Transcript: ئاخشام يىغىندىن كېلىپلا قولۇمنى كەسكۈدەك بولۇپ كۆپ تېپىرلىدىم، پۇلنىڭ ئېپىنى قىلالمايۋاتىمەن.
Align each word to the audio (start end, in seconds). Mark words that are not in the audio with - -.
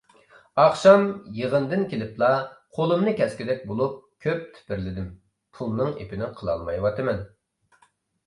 ئاخشام 0.61 1.03
يىغىندىن 1.39 1.83
كېلىپلا 1.89 2.29
قولۇمنى 2.77 3.11
كەسكۈدەك 3.19 3.61
بولۇپ 3.71 3.99
كۆپ 4.27 4.49
تېپىرلىدىم، 4.55 5.13
پۇلنىڭ 5.59 5.91
ئېپىنى 5.99 6.31
قىلالمايۋاتىمەن. 6.41 7.21